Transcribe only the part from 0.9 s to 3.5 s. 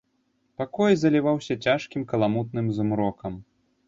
заліваўся цяжкім каламутным змрокам.